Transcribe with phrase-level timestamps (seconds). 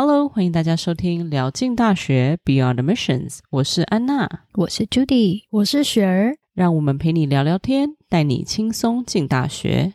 [0.00, 9.94] Hello，欢迎大家收听聊进大学 Beyond Admissions，我是安娜，我是 Judy，我是雪儿，让我们陪你聊聊天，带你轻松进大学。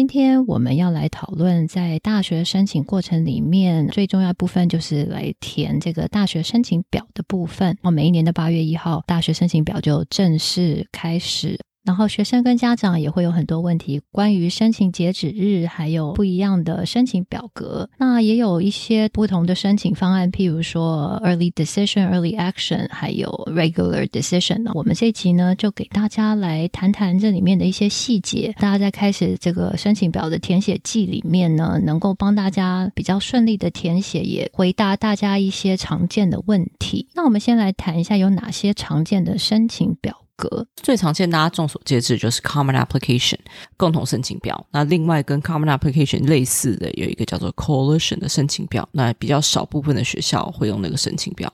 [0.00, 7.76] 今天我们要来讨论，在大学申请过程里面最重要部分就是来填这个大学申请表的部分。
[7.82, 11.58] 每一年的八月一号，大学申请表就正式开始。
[11.90, 17.90] 然后学生跟家长也会有很多问题，关于申请截止日，还有不一样的申请表格。
[17.98, 24.70] 那也有一些不同的申请方案，譬如说 Early Decision、Early Action，还有 Regular Decision 呢。
[24.76, 28.54] 我们这一集呢，就给大家来谈谈这里面的一些细节。
[28.60, 37.08] 大家在开始这个申请表的填写季里面呢，能够帮大家比较顺利的填写，也回答大家一些常见的问题。
[37.16, 40.16] 那我们先来谈一下有哪些常见的申请表。
[40.40, 43.36] 格最常见，大家众所皆知就是 Common Application
[43.76, 44.66] 共同申请表。
[44.70, 48.88] 那另外跟 Common Application 类似的有一个叫做 Coalition 的申请表。
[48.92, 51.52] 那比较少部分的学校会用那个申请表。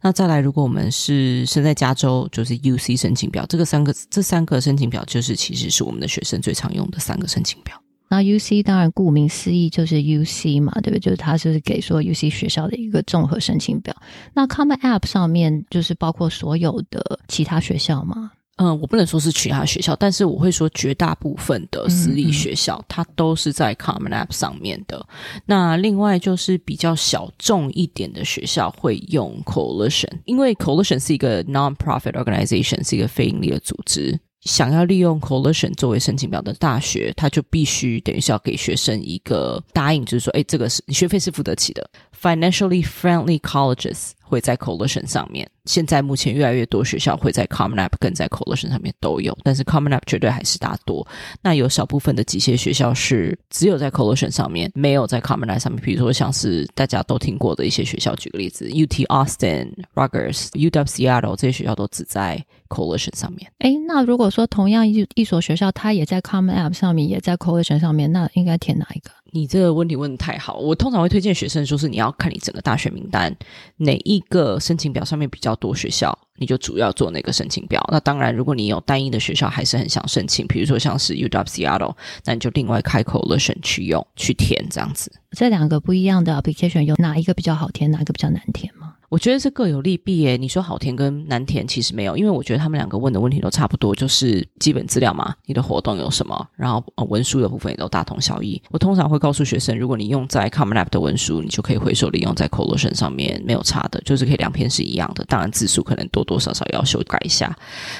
[0.00, 3.44] 那再来，如果我们是身在加州，就是 UC 申请表。
[3.48, 7.74] 这个三个这三个申请表，就是其实是我们的学生最常用的三个申请表。
[8.08, 11.00] 那 UC 当然顾名思义就是 UC 嘛，对不对？
[11.00, 13.94] 就是它就是给说 UC 学校的一个综合申请表。
[14.34, 18.32] 那 Common App 上面就是包括所有的其他学校吗？
[18.60, 25.06] 嗯，我不能说是其他学校，但是我会说绝大部分的私立学校，嗯嗯，它都是在 Common App 上面的。
[25.46, 34.18] 那另外就是比较小众一点的学校会用 Coalition，因为 Coalition 是一个 Non-profit Organization，是一个非盈利的组织。
[34.42, 41.88] 想要利用 Coalition 作为申请表的大学，他就必须等于是要给学生一个答应，就是说，哎，这个是你学费是付得起的。
[42.20, 45.48] Financially friendly colleges 会在 Coalition 上面。
[45.64, 51.06] 现在目前越来越多学校会在 Common App 跟在 Coalition 上面都有，但是 Common App 绝对还是大多。
[51.42, 55.80] 那有少部分的几些学校是只有在 Coalition 上面，没有在 Common App 上面。
[55.82, 63.50] 比如说像是大家都听过的一些学校，举个例子，UT Austin、Rutgers、UW Seattle 这些学校都只在 Coalition 上面。
[63.58, 69.10] 哎，那如果说同样一一所学校，它也在 Common App 上面，也在 Coalition 上面，那应该填哪一个？
[69.30, 73.34] 你这个问题问的太好，我通常会推荐学生说是你要看你整个大学名单，
[73.76, 77.86] 哪一个申请表上面比较多学校，你就主要做那个申请表。
[77.92, 81.94] 那当然，如果你有单一的学校还是很想申请，比如说像是 UW Seattle，
[82.24, 85.12] 那你就另外开 Coalition 去用去填这样子。
[85.32, 88.72] 这两个不一样的 application 有哪一个比较好填，哪一个比较难填？
[89.08, 90.36] 我觉得是各有利弊诶。
[90.36, 98.60] 你说好填跟难填其实没有，因为我觉得他们两个问的问题都差不多，就是基本资料嘛，你的活动有什么，然后呃文书的部分也都大同小异。
[98.70, 105.24] 我通常会告诉学生，如果你用在 Common App 的文书，你就可以回收利用在 Coalition 上面，没有差的，就是可以两篇是一样的。
[105.24, 107.56] 当然字数可能多多少少要修改一下，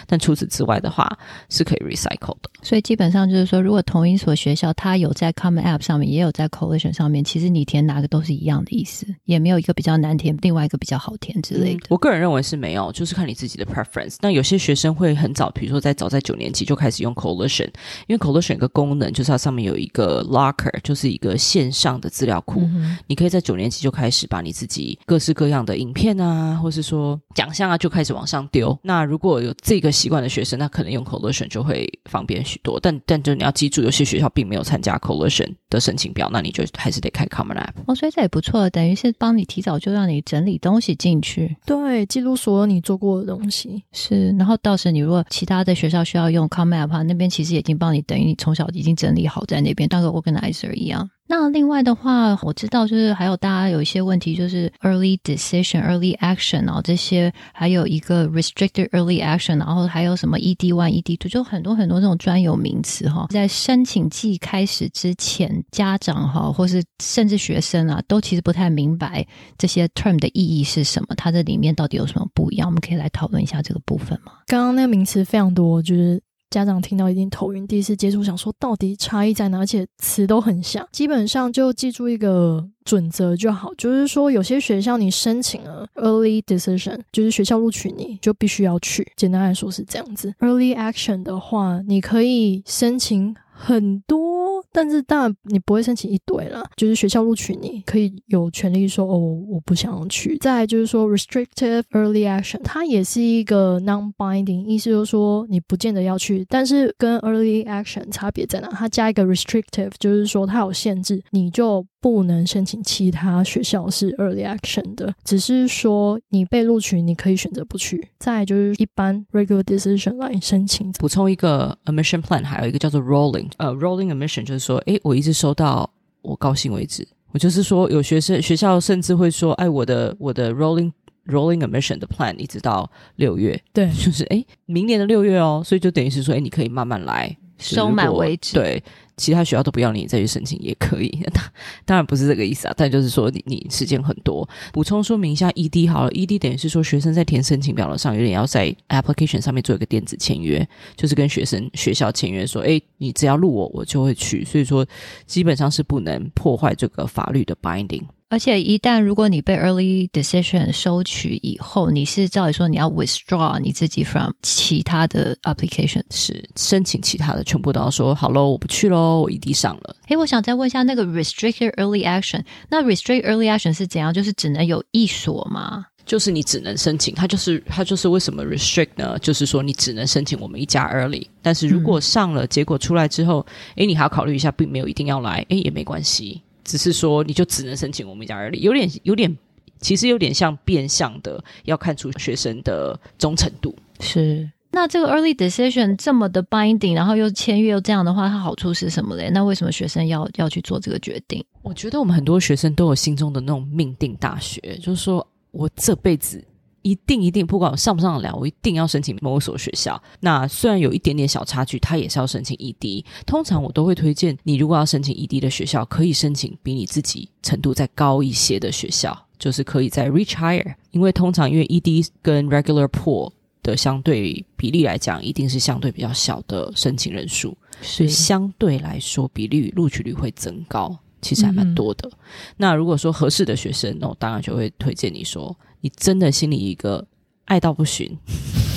[0.07, 1.11] 但除此之外的话
[1.49, 2.51] 是可以 recycle 的。
[2.63, 11.87] 所以基本上就是说，如果同一所学校它有在 Common App 上面，也有在 Coalition 上面，其实你填哪个都是一样的意思，也没有一个比较难填，另外一个比较好填之类的。
[11.89, 14.17] 我个人认为是没有，就是看你自己的 preference。
[14.21, 17.69] 那有些学生会很早，比如说在早在九年级就开始用 Collision，
[18.07, 22.61] 因为 Collision 有个功能就是它上面有一个 locker，就是一个线上的资料库。
[22.63, 28.77] 嗯、你可以在九年级就开始把你自己各式各样的影片啊，或是说奖项啊，就开始往上丢。
[28.83, 32.79] 那如果有这个习惯的学生，那可能用 Collision 就会方便许多。
[32.81, 37.73] 但但就你要记住，有些学校并没有参加 Collision 的申请表，那你就还是得开 Common App。
[37.87, 41.57] 哦，所以这也不错，等于是帮你提早就让你整理东西进去。
[41.65, 51.09] 对，记录所有你做过的东西是，然后到时你如果其他的学校需要用 Common App，那边其实已经帮你等于你从小已经整理好在那边，当个 organizer 一样。
[51.31, 63.27] 那另外的话，我知道就是还有大家有一些问题，就是 early decision、early action 啊这些，还有一个 restricted early action，然后还有什么 ED one、ED two，就很多很多这种专有名词哈。
[63.29, 69.27] 在申请季开始之前，家长哈或是甚至学生啊，都其实不太明白
[69.59, 72.67] 这些 term 的意义是什么，它这里面到底有什么不一样？
[72.67, 74.33] 我们可以来讨论一下这个部分吗？
[74.47, 76.23] 刚刚那个名词非常多，就是。
[76.51, 79.59] 家长听到一定头晕，第一次接触想说到底差异在哪？
[79.59, 90.35] 而且词都很像，基本上就记住一个准则就好，就是说有些学校你申请了 early decision，就是学校录取你就必须要去，简单来说是这样子。
[90.41, 99.19] early action 的话，你可以申请很多但是当然你不会申请一堆啦，就是学校录取你可以有权利说哦，
[99.49, 100.37] 我不想要去。
[100.39, 108.69] 再就是说 restrictive early action，它也是一个 non-binding，意思就是说你不见得要去，但是跟 early action 差别在哪？
[108.69, 118.09] 它加一个 restrictive，就是说它有限制，你就不能申请其他学校是 early action 的，只是说你被录取，你可以选择不去。
[118.19, 120.93] 再就是一般 regular decision 来申请。
[120.93, 125.89] 补充一个 admission plan，还有一个叫做 rolling，呃、rolling admission 就是说，诶，我一直收到
[126.23, 127.07] 我高兴为止。
[127.33, 130.91] 我就是说，有学生学校甚至会说，哎，我的我的 rolling
[131.27, 137.37] rolling admission 的 plan 一直到六月，对，就是诶，明年的六月哦，所以就等于是说，诶，你可以慢慢来。
[137.59, 138.55] 收满为止。
[138.55, 138.83] 对，
[139.17, 141.11] 其他学校都不要你再去申请也可以。
[141.85, 144.49] 当然不是这个意思啊，但就是说你你时间很多。
[144.73, 150.67] 补充说明一下，ED 好了，ED 等于是说学生在填申请表的上有点要在 application 上面做一个电子签约，
[150.97, 154.45] 就是跟学生学校签约说，哎，你只要录我，我就会去。
[154.45, 154.87] 所以说
[155.27, 158.05] 基本上是不能破坏这个法律的 binding。
[158.31, 169.97] 而且一旦如果你被 early decision 收取以后，你是照理说你要 withdraw 你自己 from 其他的 application，是申请其他的全部都要说好喽，我不去喽，我异地上了。
[170.09, 174.13] 哎，我想再问一下那个 restricted early action，那 restricted early action 是怎样？
[174.13, 175.87] 就是只能有一所吗？
[176.05, 179.19] 就是你只能申请，它就是它就是为什么 restrict 呢？
[179.21, 186.43] 就是说你只能申请我们一家 early，但是如果上了，结果出来之后，哎、嗯，你还要考虑一下，并没有一定要来，哎，也没关系。
[186.69, 189.35] 只是说，你就只能申请我们家而已，有点有点，
[189.81, 193.75] 其实有点像变相的，要看出学生的忠诚度。
[194.01, 199.31] 是，那这个 early decision 这么的 binding，然后又签约又这样的话，它好处是什么嘞？
[199.33, 201.43] 那为什么学生要要去做这个决定？
[201.63, 206.45] 我觉得我们很多学生都有心中的那种命定大学，就是说我这辈子。
[206.89, 210.01] 一定一定，不管我上不上得了，我一定要申请某所学校。
[210.21, 213.05] 那虽然有一点点小差距，他也是要申请 ED。
[213.27, 220.75] 通常我都会推荐你，如果要申请 ED 的学校，可以申请比你自己程度再高一些的学校，就是可以再 reach higher。
[220.91, 223.31] 因为通常因为 ED 跟 regular pool
[223.63, 232.09] 的相对比例来讲，一定是相对比较小的申请人数，所以相对来说比率录取率会增高，其实还蛮多的。
[232.13, 232.19] 嗯、
[232.59, 235.57] 那如果说合适的学生，那我当然就会推荐你说。
[235.81, 237.07] 你真的心里一个
[237.45, 238.19] 爱到不行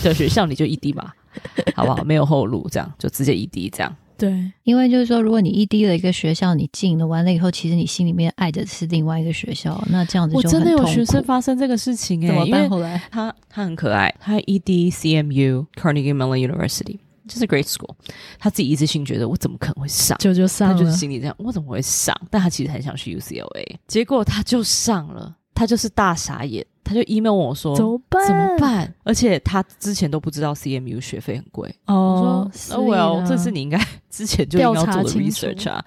[0.04, 1.16] 的学校，你就 ED 吧，
[1.76, 2.04] 好不好？
[2.04, 3.96] 没有后路，这样就直接 ED 这样。
[4.20, 10.36] 对，因为就是说，如果你 ED 了一个学校，你进了完了以后，其实你心里面爱的是另外一个学校，那这样子。
[10.36, 12.70] 我真的有学生发生这个事情诶、欸，怎么办？
[12.70, 17.94] 后来他他很可爱，他 ED CMU Carnegie Mellon University，就是 Great School，
[18.40, 22.16] 他自己一直性觉得我怎么可能会上，就就上了，他就是心里这样，我怎么会上？
[22.30, 26.66] 但他其实很想去 UCLA，结果他就上了，他就是大傻眼。
[26.84, 28.28] 他就 email 问我说：“怎么办？
[28.28, 31.74] 怎么办？”而且他之前都不知道 CMU 学费很贵。
[31.86, 33.80] 哦，我说：“哦，Well，这是你应该
[34.10, 35.82] 之前就应该要做的 research 啊。”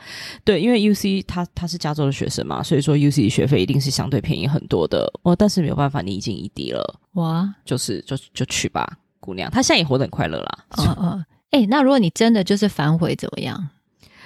[0.44, 5.12] 对，因为 UC 他他是加州的学生嘛，所以说 UC 学费一定是相对便宜很多的。
[5.24, 8.88] 哦，但是没有办法，你已经异地了，哇，就是就就去吧，
[9.24, 9.50] 姑娘。
[9.50, 10.58] 她现在也活得很快乐啦。
[10.76, 13.70] 嗯嗯，哎，那如果你真的就是反悔怎么样？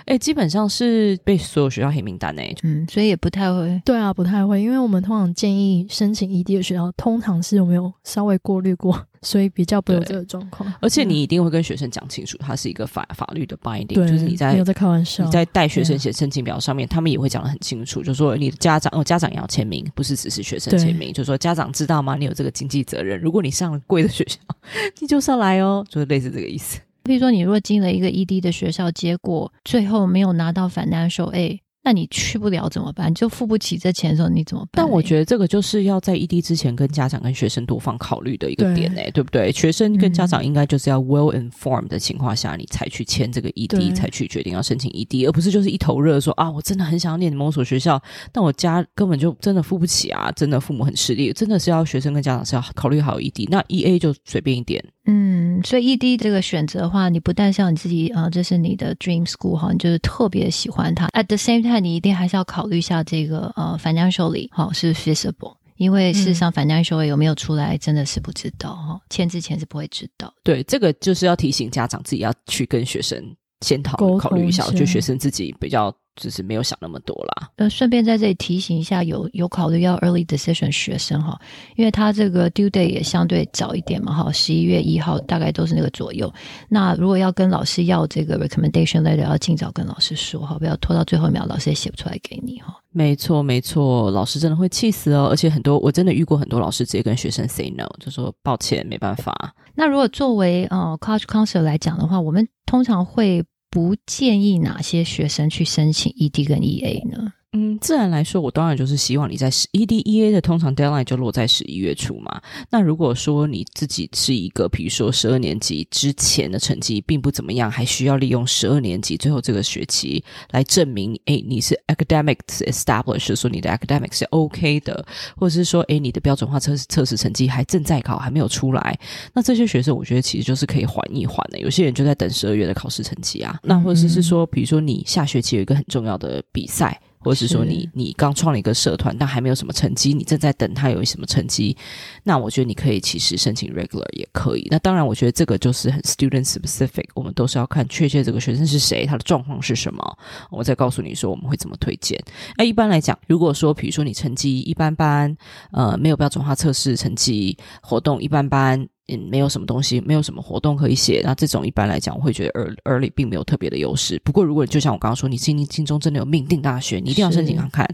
[0.04, 3.80] 哎，基本上是被所有学校黑名单哎，嗯，所以也不太会。
[3.84, 10.72] 对啊，不太会，因为我们通常建议申请异地的学校，通常是有没有稍微过滤过， 所以比较不会有这个状况。
[10.80, 22.16] 而且你一定会跟学生讲清楚，它是一个法法律的 binding，就是你在没有在开玩笑，你在带学生写申请表上面，他们也会讲的很清楚，就是说你的家长哦，家长也要签名，不是只是学生签名，就是说家长知道吗？
[22.16, 24.38] 你有这个经济责任，如果你上了贵的学校，
[25.00, 26.78] 你就上来哦，就是类似这个意思。
[27.08, 33.10] 比如说，你如果进了一个 ED 的学校，结果最后没有拿到 financial aid，那你去不了怎么办？
[33.10, 34.72] 你就付不起这钱的时候，你怎么办？
[34.72, 39.50] 但我觉得这个就是要在异地之前跟家长跟学生多方考虑的一个点，哎，对不对？
[39.50, 47.98] 学生跟家长应该就是要 well informed 的情况下，你才去签这个异地才去决定要申请异地而不是就是一头热说啊，我真的很想要念某所学校，
[48.30, 54.84] 但我家根本就真的付不起啊，真的父母很吃力，真的是要学生跟家长是要考虑好异地那 EA 就随便一点。
[55.10, 61.08] 嗯，所以 ED 这个选择的话，你不但像你自己啊、呃，这是你的 dream school 哈，你就是特别喜欢它。
[61.14, 70.32] At the same time，你一定还是要考虑一下这个呃 financially 好是 feasible，因为事实上 financially 有没有出来真的是不知道哈，签之前是不会知道。
[70.42, 73.22] 对，这个就是要提醒家长自己要去跟学生
[73.60, 75.94] 先讨论考虑一下，我觉得学生自己比较。
[76.18, 77.48] 就是没有想那么多啦。
[77.56, 81.40] 呃，顺便在这里提醒一下，有有考虑要 early decision 学生哈，
[81.76, 86.30] 因为他这个 due date 也相对早一点嘛哈，十一月一号大概都是那个左右。
[86.68, 92.76] 那如果要跟老师要这个 recommendation letter，要尽早跟老师说哈，不要拖到最后一秒，老师也写不出来给你哈。
[92.90, 95.28] 没错没错，老师真的会气死哦。
[95.30, 99.54] 而且很多我真的遇过很多老师直接跟学生 say no，就说抱歉没办法。
[99.74, 103.44] 那如果作为呃 college counselor 来讲的话，我们通常会。
[103.70, 107.34] 不建议哪些学生去申请 ED 跟 EA 呢？
[107.52, 112.42] 嗯，自然来说，我当然就是希望你在十 EDEA 的通常 deadline 就落在十一月初嘛。
[112.68, 125.02] 那如果说你自己是一个，比如说十二年级之前的成绩并不怎么样，还需要利用十二年级最后这个学期来证明，哎，你是 academics established，说你的 academics 是 OK 的，
[125.34, 128.98] 或者是说，哎，你的标准化测试测试成绩还正在考，还没有出来，
[129.32, 131.58] 那这些学生我觉得其实就是可以缓一缓的。
[131.58, 137.00] 有些人就在等十二月的考试成绩啊，那或者是说，比如说你下学期有一个很重要的比赛。
[137.18, 141.76] 或是说你你刚创了一个社团，但还没有什么成绩，你正在等他有什么成绩，
[142.22, 144.66] 那我觉得你可以其实申请 regular 也可以。
[144.70, 150.18] 那当然，我觉得这个就是很 student specific，我们都是要看确切这个学生是谁，他的状况是什么，
[150.50, 152.22] 我再告诉你说我们会怎么推荐。
[152.56, 155.36] 那一般来讲，如果说比如说你成绩一般般，
[155.72, 158.88] 呃，没有标准化测试成绩，活动一般般。
[159.08, 161.22] 嗯，没有什么东西，没有什么活动可以写。
[161.24, 164.20] 那这种一般来讲，我会觉得 early 并没有特别的优势。
[164.24, 167.88] 不过，如果就像我刚刚说，你心心中真的有命定大学，你一定要申请看看。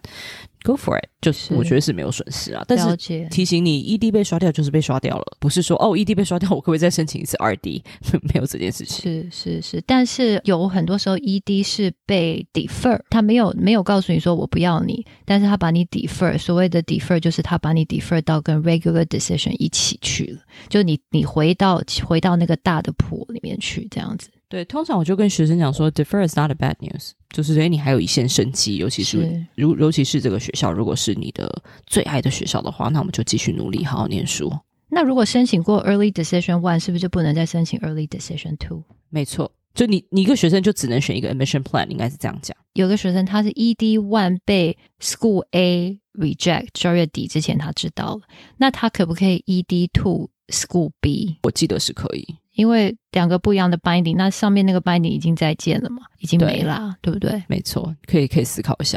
[0.64, 2.64] Go for it，就是我觉得是没有损失啊。
[2.66, 2.96] 但是
[3.28, 7.82] 提醒你，ED 被刷掉就是被刷掉了，不是说哦，ED 被刷掉，我可不可以再申请一次 RD？
[8.32, 9.02] 没有这件事情。
[9.02, 16.38] 是是是，但是有很多时候 ED 是被 defer，他没有没有告诉你说我不要你，但是他把你 defer。
[16.38, 20.40] 所谓的 defer 就是他把你 defer 到跟 regular decision 一起去了，
[20.70, 24.30] 就你你回到回到那个大的 pool 里面去，这样子。
[24.48, 31.52] 对，通常我就跟学生讲说，defer is not a bad news，就是诶，你还有一线生机，尤其是，是如尤其是这个学校，如果是你的
[31.84, 34.56] 最爱的学校的话，那我们就继续努力，好好念书。
[34.88, 38.84] 那如果申请过 early decision one，是不是就不能再申请 early decision two？
[39.10, 42.56] 没错，就你你一个学生就只能选一个 admission plan，应该是这样讲。
[42.74, 48.20] 有个学生他是 ED one 被 school A reject，十二月底之前他知道了，
[48.56, 51.38] 那他可不可以 ED two school B？
[51.42, 52.36] 我记得是可以。
[52.54, 57.42] 因为两个不一样的 binding，那上面那个 binding 已经再见了嘛，已经没啦，对不对？
[57.48, 58.96] 没错，可以可以思考一下。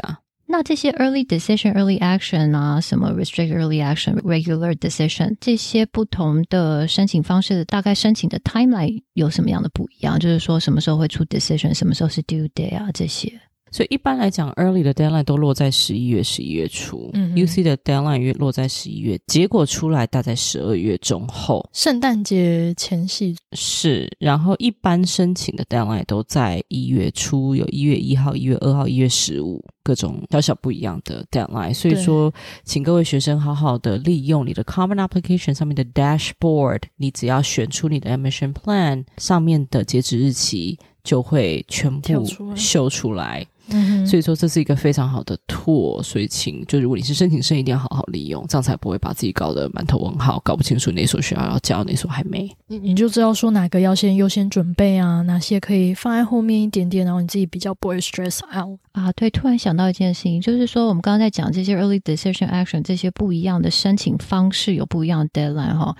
[0.50, 10.18] 那这些 early decision、early action 啊，什么 restrict early action、regular decision 这些不同的申请方式，大概申请的 timeline 有什么样的不一样？
[10.18, 13.30] 就是说什么时候会出 decision，什么时候是 due day 啊这些。
[13.70, 17.10] 所以一般来讲，early 的 deadline 都落在十一月、十一月初。
[17.12, 24.10] 嗯，UC 的 deadline 月落在十一月，结果出来大概十二月中后，圣诞节前夕是。
[24.18, 31.72] 然后一般申请的 deadline 都在一月初，有一月一号、一月二号、一月十五，各种小小不一样的 deadline。
[31.72, 32.30] 所以说，
[32.62, 42.22] 请各位学生好好的利用你的 Common Application 上面的 dashboard，你只要选出你的 admission plan 上面的截止日期，就会全部
[42.54, 43.46] 秀出来。
[43.70, 52.50] 嗯，所以说这是一个非常好的 tool，所以请就如果你是申请生，一定要好好利用，这样才不会把自己搞得满头问号，搞不清楚哪所学校要交，哪所还没。
[52.66, 59.12] 你你就知道说哪个要先优先准备啊，哪些可以放在后面一点点，然后你自己比较不会 stress out 啊。
[59.12, 65.94] 对，突然想到一件事情，就是说我们刚刚在讲这些 early decision action 这些不一样的申请方式有不一样的 deadline 哈。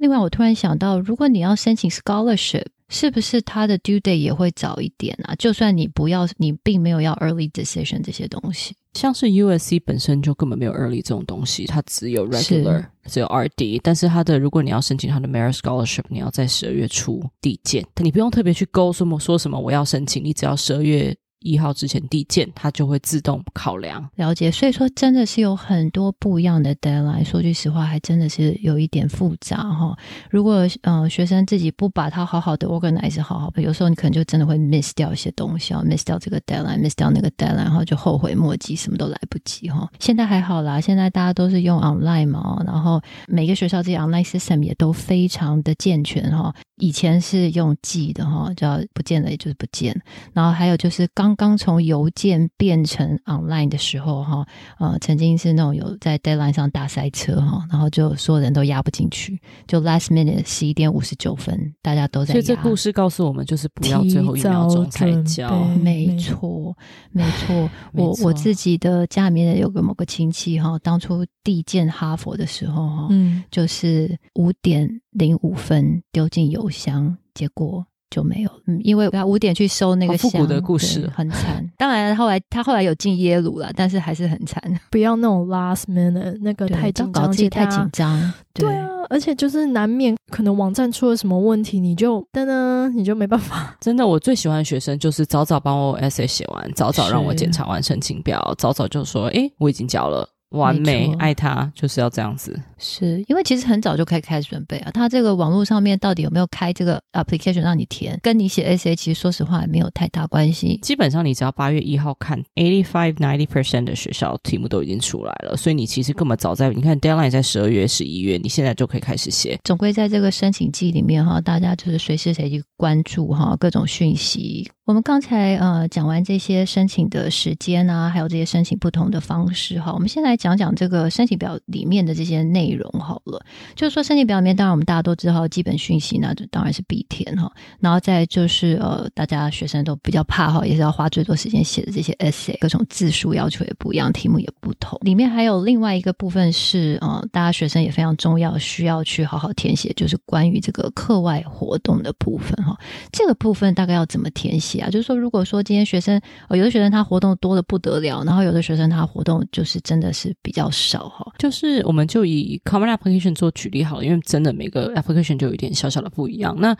[0.00, 2.64] 另外，我突然想到，如果你要申请 scholarship。
[2.92, 5.32] 是不是他的 due date 也会早一点啊？
[5.36, 13.78] 就算你不要，你并没有要 early decision 这些东西，像是 USC 本身就根本没有 early 这种东西，它只有 regular，只有 RD。
[13.84, 21.16] 但是它的，如果你要申请它的 merit scholarship，你要在十二月初递件，但你不用特别去勾什么说什么我要申请，你只要十二月。
[21.40, 24.08] 一号之前递件，它就会自动考量。
[24.16, 27.24] 了解，所以说真的是有很多不一样的 deadline。
[27.24, 29.96] 说句实话，还真的是有一点复杂哈。
[30.30, 39.88] 如果呃学生自己不把它好好的 organize 好好，有时候你可能就真的会 miss 掉一些东西啊，miss 掉这个 deadline，miss 掉那个 deadline，然后就后悔莫及，什么都来不及哈。
[39.98, 46.54] 现在还好啦，现在大家都是用 online 嘛，然后每个学校这些 online system 也都非常的健全哈。
[46.76, 49.94] 以前是用寄的哈，叫不见了也就是不见。
[50.32, 54.46] 然后还有就是刚刚从邮件变成 online 的时候哈，
[54.78, 62.40] 呃，曾经是那种有在 deadline 上大塞车哈，然后就所有人都压不进去，就 last minute 十一点五十九分，大家都在压。
[62.40, 65.64] 所以这故事告诉我们，就是不要最后一秒钟才交。
[65.82, 66.76] 没错，
[67.10, 67.70] 没错。
[67.92, 75.00] 我我自己的家里面有个某个亲戚哈，当初递件哈佛的时候哈，嗯，就是五点。
[75.10, 78.50] 零五分丢进邮箱，结果就没有。
[78.66, 81.66] 嗯，因为他五点去收那个箱，复古的故事很惨。
[81.78, 84.62] 当然，后来他后来有进耶鲁了，但是还是很惨。
[84.90, 88.32] 不要那种 last minute 那个太紧张，自己太紧张。
[88.52, 93.76] 对，对啊，而且就是难免可能网站出了什么问题，你就噔噔，你就没办法。
[93.80, 102.58] 真的，我最喜欢的学生就是早早帮我 essay 写完，早早让我检查完申请表，早早就说：“诶，我已经交了。”完美，爱他就是要这样子。
[102.78, 104.90] 是因为其实很早就可以开始准备啊。
[104.90, 110.78] 他这个网络上面到底有没有开这个 application 让你填，跟你写 essay 其实说实话也没有太大关系。
[110.82, 119.58] 基本上你只要八月一号看 eighty five ninety percent 的学校题目都已经出来了，所以你其实根本早在你看 deadline 在十二月、十一月，你现在就可以开始写。
[119.64, 124.70] 总归在这个申请季里面哈，大家就是随时随地关注哈各种讯息。
[124.86, 133.44] 我们刚才呃讲完这些申请的时间啊，还有这些申请不同的方式哈，我们先来讲讲这个申请表里面的这些内容好了。
[133.76, 137.52] 就是说申请表里面，当然我们大家都知道基本讯息，那就当然是必填哈。
[137.78, 144.98] 然后再就是呃，大家学生都比较怕哈，也是要花最多时间写的这些 essay，各种字数要求也不一样，题目也不同。
[145.02, 152.74] 里面还有另外一个部分是呃，大家学生也非常重要，需要去好好填写，就是关于这个课外活动的部分哈。
[153.12, 154.80] 这个部分大概要怎么填写？
[154.80, 161.24] 啊，就是说，如果说今天学生，呃，有的学生他活动多的不得了，然后有的学生他活动就是真的是比较少哈。
[161.38, 166.56] 就是我们就以 Common Application 做举例好了，因为真的每个 application 就有一点小小的不一样。
[166.58, 166.76] 那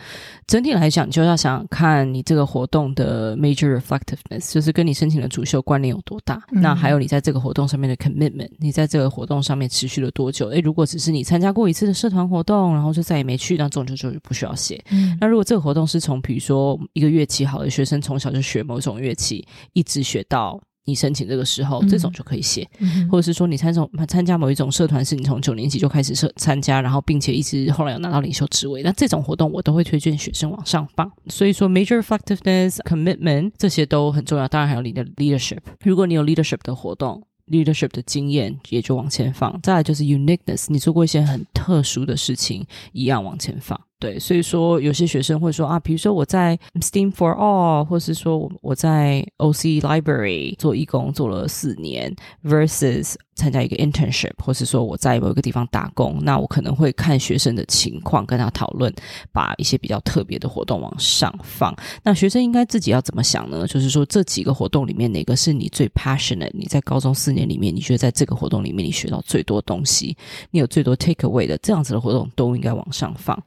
[0.47, 6.43] 整体来讲，就要想看你这个活动的 major reflectiveness，就是跟你申请的主修关联有多大。
[6.53, 6.61] 嗯。
[6.61, 10.49] 那还有你在这个活动上面的 commitment，你在这个活动上面持续了多久？
[10.49, 14.83] 诶，如果只是你参加过一次的社团活动，然后就再也没去，那这种就就不需要写。
[14.91, 15.17] 嗯。
[15.21, 18.01] 那如果这个活动是从比如说一个乐器好的学生。
[18.01, 22.69] 从小就学某种乐器，一直学到你申请这个时候，这种就可以写。
[22.79, 31.11] 嗯、或者是说你参从参加某一种社团，是你从九年级就开始参参加，然后并且一直后来有拿到领袖职位，那这种活动我都会推荐学生往上放。
[31.29, 34.49] 所以说，major effectiveness commitment 这些都很重要。
[34.49, 39.61] 当然还有你的 leadership，如果你有 leadership 的活动，leadership 的经验也就往前放。
[39.63, 43.79] 再来就是 uniqueness，你做过一些很特殊的事情，一样往前放。
[44.01, 58.91] 对，所以说有些学生会说啊，比如说我在 STEAM for All，或是说我在 OC Library 做义工做了四年，versus 参加一个 internship，或是说我在某一个地方打工，那我可能会看学生的情况跟他讨论，
[59.33, 61.75] 把一些比较特别的活动往上放。
[62.03, 63.67] 那学生应该自己要怎么想呢？
[63.67, 66.51] 就是说这几个活动里面哪个是你最 passionate？
[66.55, 70.17] 你在高中四年里面，你觉得在这个活动里面你学到最多东西，
[70.51, 73.39] 你有最多 take away 的这样子的活动都应该往上放。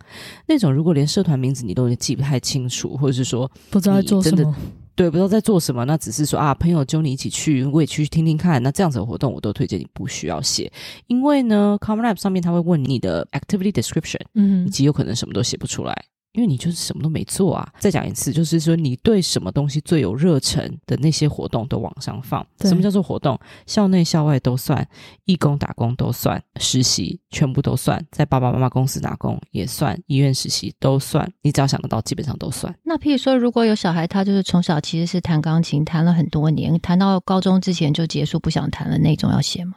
[0.45, 4.55] 那种如果连社团名字你都记不太清楚，或者是说不知道在做什么，
[4.95, 8.61] 对，不知道在做什么，那只是说啊，朋友揪你一起去，我也去听听看。
[8.61, 10.71] 那这样子的活动，我都推荐你不需要写，
[11.07, 16.05] 因为呢，Common App 上面他会问你的 Activity Description，嗯，你极有可能什么都写不出来。
[16.33, 17.71] 因为你就是什么都没做啊！
[17.79, 22.45] 再讲一次，就是说你对什么东西最有热忱的那些活动都往上放。
[22.61, 23.39] 什么叫做活动？
[23.67, 24.87] 校内校外都算，
[25.25, 31.31] 义工打工都算，实习全部都算，在爸爸妈妈公司打工也算，医院实习都算。
[31.43, 32.73] 你只要想得到，基本上都算。
[32.83, 39.75] 那譬如说，如果有小孩，他就是从小其实是弹钢琴，弹了很多年，弹到高中之前就结束，不想弹了那种，要写吗？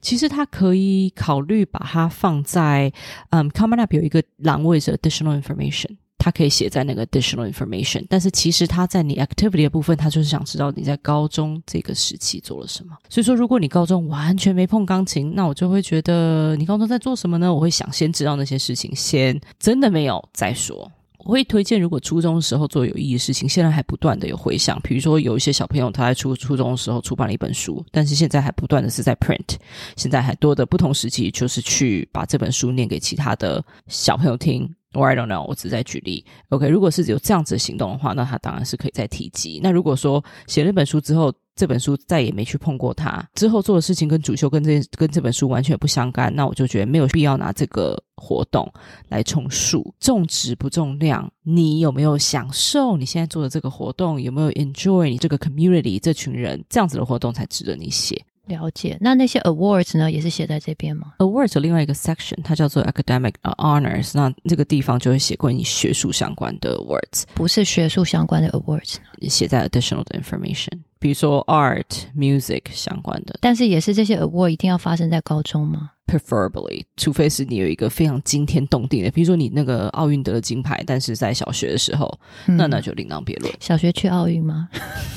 [0.00, 2.92] 其实他可以考虑把它放在，
[3.30, 8.04] 嗯，Common App 有一个栏位是 Additional Information，它可以写在那个 Additional Information。
[8.08, 12.96] 但是其实他在你 Activity 的部分，他就是想知道你在高中这个时期做了什么。
[13.08, 17.52] 所以说，如果你高中完全没碰钢琴，那我就会觉得你高中在做什么呢？
[17.52, 20.90] 我会想先知道那些事情，先真的没有再说。
[21.24, 24.78] 我会推荐，如果初中的时候做有意义的事情，现在还不断的有回想。
[24.82, 29.56] 比如说，有一些小朋友他在初初中的时候出版了一本书，但是现在还不断的是在 print。
[29.96, 34.70] 现在还多的不同时期，就是去把这本书念给其他的小朋友听。
[34.94, 36.24] Or I don't know，我只是在举例。
[36.48, 39.60] OK，如果是有这样子的行动的话，那他当然是可以再提及。
[39.62, 48.68] 那如果说写了本书之后，这本书再也没去碰过它，之后做的事情跟主修跟这跟这本书完全不相干，那我就觉得没有必要拿这个活动
[49.08, 49.94] 来充数。
[50.00, 54.20] 重质不重量，你有没有享受你现在做的这个活动？
[54.20, 56.64] 有没有 enjoy 你这个 community 这群人？
[56.68, 58.20] 这样子的活动才值得你写。
[58.46, 71.84] 了解，那那些 awards 呢，也是写在这边吗？awards 有另外一个 section，它叫做 academic honors，那这个地方就会写关于学术相关的 awards，不是学术相关的 awards，写在 additional 的 information，比如说 art、
[72.16, 82.12] music 相关的，但是也是这些 award 一定要发生在高中吗？Preferably，除非是你有一个非常惊天动地的，比如说你那个奥运得了金牌，但是在小学的时候，
[82.46, 83.52] 嗯、那那就另当别论。
[83.60, 84.68] 小学去奥运吗？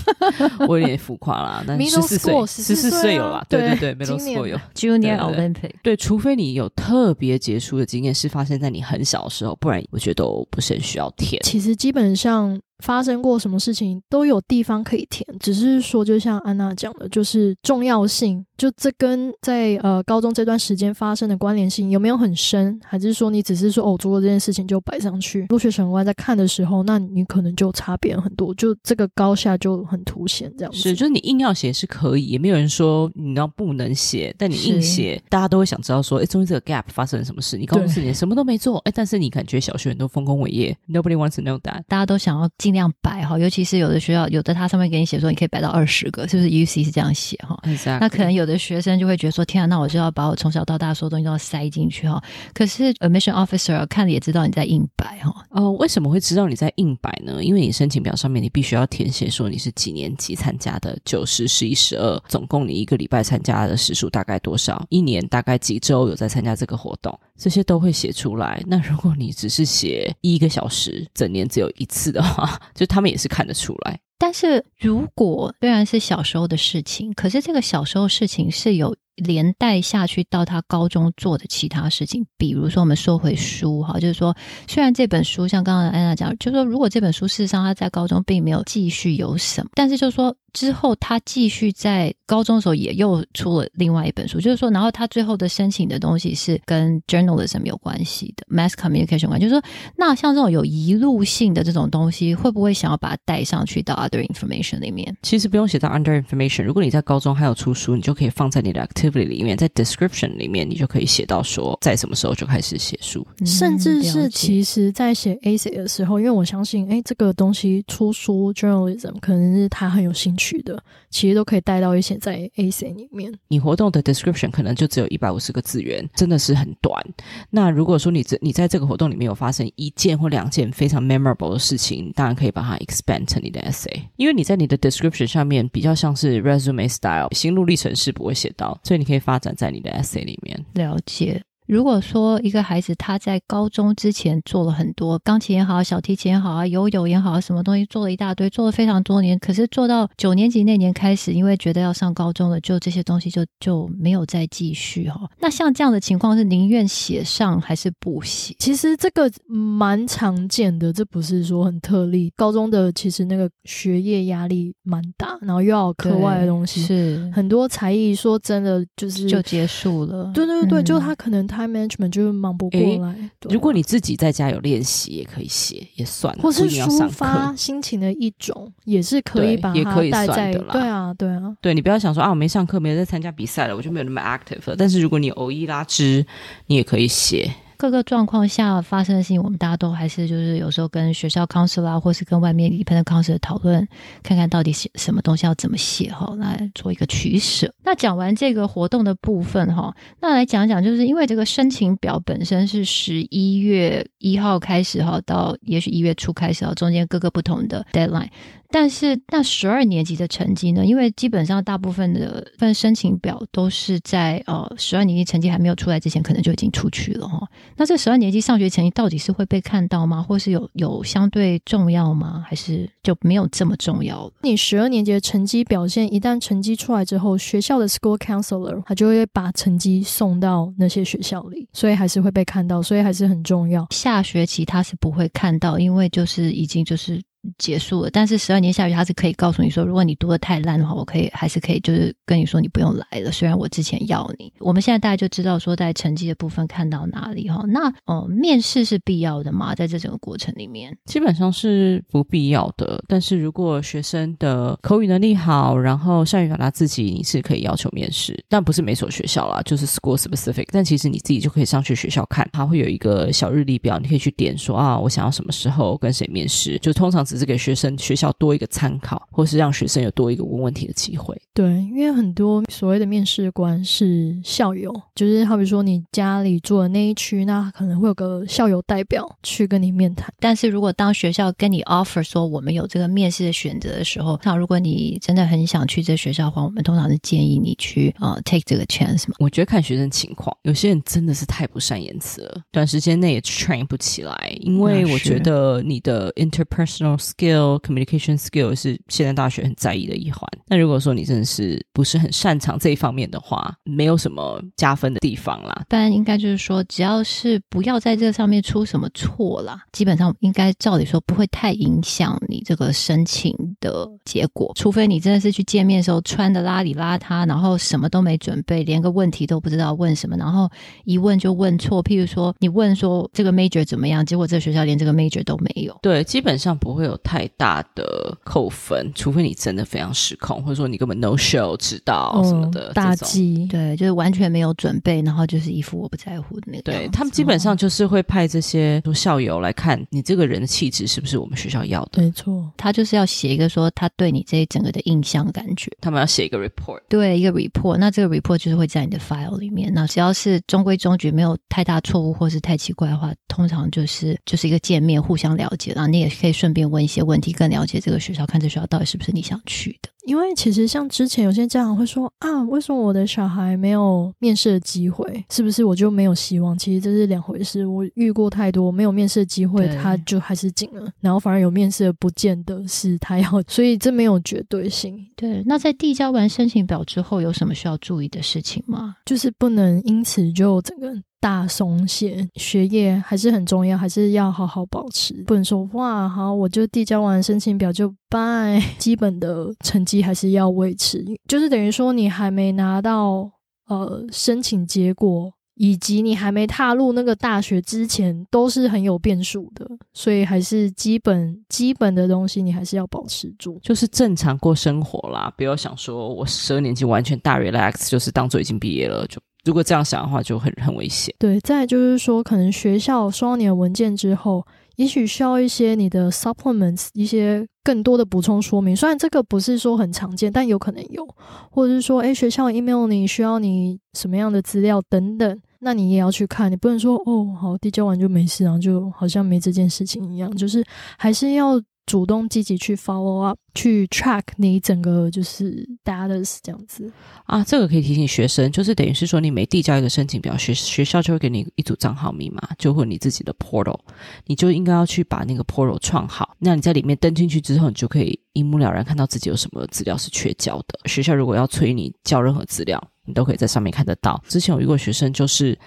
[0.67, 11.41] 我有点浮夸啦，但 十四岁，十四岁有啦，对对对，Middle School 有 Junior Olympic，对，除非你有特别杰出的经验是发生在你很小的时候，不然我觉得都不是很需要填。
[11.43, 12.59] 其实基本上。
[12.83, 22.79] 发生过什么事情都有地方可以填，只是说，就像安娜讲的，就是重要性就这跟在呃高中这段时间发生的关联性有没有很深？
[22.83, 25.45] 还是说你只是说哦做过这件事情就摆上去？
[25.49, 30.51] 入学审核官在看的时候，那你可能就差别很多，就这个高下就很凸显。
[30.57, 37.57] 这样子是，就是你硬要写是可以，也没有人说你要不能写，但你硬写，大家都会想知道说，哎，中间这个 gap 发生了什么事？
[37.57, 47.99] 你高中四年什么都没做，哎，但是你感觉小学很多丰功伟业，Nobody wants to know that，大家都想要尽量摆哈，尤其是有的学校，有的它上面给你写说你可以摆到二十个，是不是？UC 是这样写哈，Exactly.
[47.99, 52.19] 那可能有的学生就会觉得说，天啊，那我就要把我从小到大所有东西都要塞进去哈。
[52.53, 55.45] 可是 Admission Officer 看了也知道你在硬摆哈。
[55.51, 57.43] 哦，为什么会知道你在硬摆呢？
[57.43, 64.83] 因为你申请表上面你必须要填写说你是几年级参加的，九十、十一、十二，总共你一个礼拜参加的时数大概多少？
[64.89, 67.19] 一年大概几周有在参加这个活动？
[67.37, 68.63] 这些都会写出来。
[68.65, 73.99] 那如果你只是写一个小时，整年只有一次的话， 就他们也是看得出来。
[74.17, 78.95] 但是如果虽然是小时候的事情，可是这个小时候事情是有。
[79.17, 99.63] 连带下去到他高中做的其他事情，比如说我们说回书哈，就是说虽然这本书像刚刚安娜讲，就是说如果这本书事实上他在高中并没有继续有什么，但是就是说之后他继续在高中的时候也又出了另外一本书，就是说然后他最后的申请的东西是跟 journalism 有关系的 mass communication 关系，就是说
[99.95, 105.15] 那像这种有遗录性的这种东西，会不会想要把它带上去到 other information 里面？
[105.21, 109.27] 其实不用写到 under information，如果你在高中还有出书，你就可以放在你的 activity。
[109.27, 123.33] 里面在 description 里面，你就可以写到说，在什么时候就开始写书，甚至是其实，在写 essay 的时候，因为我相信，哎，这个东西出书 journalism 可能是他很有兴趣的，其实都可以带到一些在 essay 里面。
[123.49, 127.03] 你活动的 description 可能就只有一百五十个字元，真的是很短。
[127.49, 140.65] 那如果说你这你在这个活动里面有发生一件或两件非常 memorable 的事情，当然可以把它 expand 成你的 essay，因为你在你的 description 上面比较像是 resume style，心路历程是不会写到，所以你可以发展在你的 essay 里面。
[140.73, 141.41] 了解。
[141.67, 155.29] 如果说一个孩子他在高中之前做了很多钢琴也好，小提琴也好啊，游泳也好啊，什么东西做了一大堆，做了非常多年，可是做到九年级那年开始，因为觉得要上高中了，就这些东西就就没有再继续哈。
[155.41, 158.55] 那像这样的情况是宁愿写上还是不写？
[158.59, 162.31] 其实这个蛮常见的，这不是说很特例。
[162.37, 168.15] 高中的其实那个学业压力蛮大，然后又要课外的东西，是很多才艺。
[168.15, 170.31] 说真的，就是就结束了。
[170.33, 171.56] 对对对，嗯、就他可能他。
[171.57, 173.07] Time management 就是忙不过来。
[173.07, 173.15] 啊、
[173.49, 176.43] 如果你自己在家有练习，也可以写，也算了。
[176.43, 180.73] 或是抒发心情的一种，也是可以把它带在，也可以算的啦。
[180.73, 181.57] 对啊，对啊。
[181.59, 184.75] 对，你不要想说啊，我没上课，没有在参加比赛了，我就没有那么 active 了。
[184.77, 186.23] 但是如果你偶一拉枝，
[186.67, 187.51] 你也可以写。
[187.77, 193.87] 各个状况下发生的事情，我们大家都还是就是有时候跟学校 counselor 或是跟外面 independent counselor 讨论，
[194.23, 197.71] 看看到底写什么东西要怎么写哈，来做一个取舍。
[197.83, 208.29] 那讲完这个活动的部分哈，那来讲讲，就是因为这个申请表本身是十一月一号开始哈，到也许一月初开始哈，中间各个不同的 deadline。
[208.69, 210.85] 但是那十二年级的成绩呢？
[210.85, 217.47] 因为基本上大部分的份申请表都是在呃十二年级成绩还没有出来之前，可能就已经出去了哈。
[217.75, 220.21] 那这十二年级上学成绩到底是会被看到吗？
[220.21, 222.43] 或是有有相对重要吗？
[222.47, 224.31] 还是就没有这么重要？
[224.41, 233.87] 你十二年级的成绩表现，一旦成绩出来之后，学校的 school counselor 他就会把成绩送到那些学校里，所以还是会被看到，所以还是很重要。
[233.91, 237.21] 下学期他是不会看到，因为就是已经就是。
[237.57, 243.31] 结束了，但是十二年下去，他是可以告诉你说，如果你读得太烂的话，我可以还是可以，就是跟你说你不用来了。
[243.31, 247.63] 虽然我之前要你，我们现在大家就知道说，在成绩的部分看到哪里哈。
[247.67, 249.73] 那哦、呃，面试是必要的吗？
[249.75, 253.03] 在这整个过程里面，基本上是不必要的。
[253.07, 258.37] 但是如果学生的口语能力好，然后善于表达自己，你是可以要求面试。
[258.49, 260.67] 但不是每所学校啦，就是 school specific。
[260.71, 266.77] 但其实你自己就可以上去学校看，它会有一个小日历表，你可以去点说啊，我想要什么时候跟谁面试。
[266.79, 271.39] 就通常只是给学生学校多一个参考，或是让学生有多一个问问题的机会。
[271.53, 280.31] 对，因为很多所谓的面试官是校友，就是好比说你家里住的那一区，那可能会有个校友代表去跟你面谈。
[280.39, 289.35] 但是如果当学校跟你 offer 说我们有这个面试的选择的时候，那如果你真的很想去这学校的话，我们通常是建议你去啊、uh, take 这个 chance 嘛。
[289.39, 300.47] 我觉得看学生情况，有些人真的是太不善言辞了，短时间内也 train 不起来，因为我觉得你的 interpersonal skill、communication skill 是现在大学很在意的一环。
[300.67, 305.83] 那如果说你真的是不是很擅长这一方面的话，没有什么加分的地方啦。
[305.87, 314.71] 但应该就是说，只要是不要在这上面出什么错啦，基本上应该照理说不会太影响你这个申请的结果。
[314.75, 320.69] 除非你真的是去见面的时候穿的邋里邋遢，然后什么都没准备，连个问题都不知道问什么，然后
[321.05, 322.03] 一问就问错。
[322.03, 325.97] 譬如说，你问说这个 major 怎么样，结果这个学校连这个 major 都没有。
[326.01, 333.65] 对，基本上不会有太大的扣分，除非你真的非常失控，或者说你根本 no show 迟到什么的，哦、大忌。
[333.67, 336.91] 对，就是完全没有准备，然后就是一副我不在乎的那个。
[336.91, 342.21] 对，他们基本上就是会派这些校友来看你这个人的气质是不是我们学校要的。
[342.21, 347.97] 没错，他就是要写一个说他对你这一整个的印象感觉，他们要写一个 report，对，一个 report。
[347.97, 349.91] 那这个 report 就是会在你的 file 里面。
[349.93, 360.09] 那只要是中规中矩，没有太大错误或是太奇怪的话，通常就是就是一个见面，互相了解，然后你也可以顺便问问一些问题，更了解这个学校，看这学校到底是不是你想去的。
[360.27, 365.45] 因为其实像之前有些家长会说啊，为什么我的小孩没有面试的机会？
[365.49, 366.77] 是不是我就没有希望？
[366.77, 367.87] 其实这是两回事。
[367.87, 375.17] 我遇过太多没有面试的机会，他就还是进了，然后反而有面试的，不见得是他要， 所以这没有绝对性。
[375.37, 379.15] 对，那在递交完申请表之后，有什么需要注意的事情吗？
[379.25, 381.07] 就是不能因此就整个。
[381.39, 385.35] 大松懈，学业还是很重要，还是要好好保持。
[385.45, 391.23] 不能说哇，好，我就递交完申请表就拜，基本的成绩还是要维持。
[391.47, 393.49] 就是等于说，你还没拿到
[393.87, 399.87] 呃申请结果，以及你还没踏入那个大学之前，都是很有变数的。
[400.13, 405.53] 所以还是基本基本的东西，你还是要保持住，就是正常过生活啦。
[405.57, 409.39] 不要想说我十二年级完全大 relax，就是当做已经毕业了就。
[409.65, 411.35] 如果这样想的话，就很很危险。
[411.37, 414.65] 对，再就是说，可能学校收到你的文件之后，
[414.97, 418.95] 也许需要一些你的 supplements，一些更多的补充说明。
[418.95, 421.27] 虽然这个不是说很常见，但有可能有，
[421.71, 426.71] 或者是说，诶，学校 email 你需要你什么样的资料等等，那你也要去看。
[426.71, 430.83] 你不能说哦，好，递交完就没事，然后就好像没这件事情一样，就是
[431.17, 431.81] 还是要。
[432.07, 437.11] 主动积极去 follow up，去 track 你整个就是 status 这样子
[437.43, 443.99] 啊，这个可以提醒学生，就是等于是说你每递交一个申请表，学学校就会给你一组账号密码，就会你自己的 portal，
[444.45, 446.55] 你就应该要去把那个 portal 创好。
[446.59, 450.97] 那你在里面登进去之后，你就可以一目了然看到自己有什么资料是缺交的。
[451.05, 454.41] 学校如果要催你交任何资料，你都可以在上面看得到。
[454.47, 455.77] 之前有一个学生就是。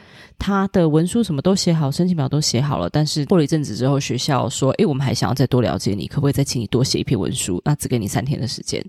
[0.43, 7.61] 他的文书什么都写好，申请表都写好了，但是过了一阵子之后，学校说：“诶，我们还想要再多了解你，可不可以再请你多写一篇文书？
[7.63, 8.83] 那只给你三天的时间。”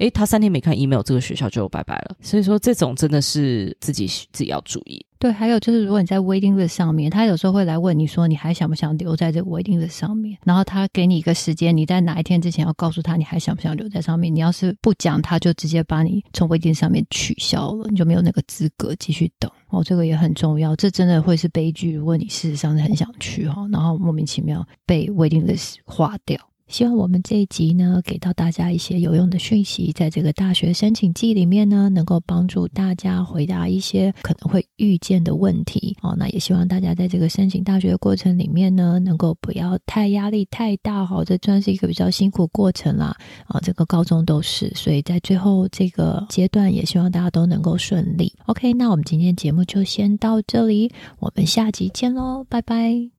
[0.00, 2.16] 诶，他三天没看 email，这个学校就拜拜了。
[2.20, 5.02] 所以说，这种真的是自己自己要注意。
[5.18, 10.38] 对，还有就是，如果你在 waiting list 上面，他有时候会来问你说，你还想不想留在这个 waiting list 上面？
[10.44, 14.32] 然后他给你一个时间，你在哪一天之前要告诉他你还想不想留在上面。
[14.32, 19.50] 你要是不讲，他就直接把你从 waiting 上面取消了，你就没有那个资格继续等。
[19.70, 21.92] 哦，这个也很重要，这真的会是悲剧。
[21.92, 26.38] 如果你事实上是很想去哈，然后莫名其妙被 waiting list 划掉。
[26.68, 36.14] 希望我们这一集呢，给到大家一些有用的讯息，在这个大学申请季里面呢，能够帮助大家回答一些可能会遇见的问题哦。
[36.18, 41.24] 那也希望大家在这个申请大学的过程里面呢，能够不要太压力太大哈。
[41.24, 48.32] 这算是一个比较辛苦过程啦啊，这个高中都是，所以在最后这个阶段，也希望大家都能够顺利。
[48.46, 53.17] OK，那我们今天节目就先到这里，我们下集见喽，拜拜。